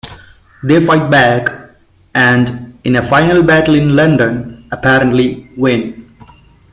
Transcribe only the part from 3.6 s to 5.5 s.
in London, apparently